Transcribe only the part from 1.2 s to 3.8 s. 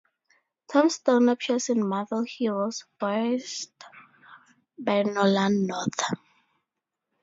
appears in "Marvel Heroes", voiced